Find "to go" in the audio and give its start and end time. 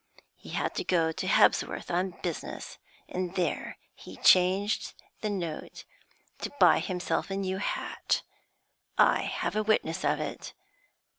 0.77-1.11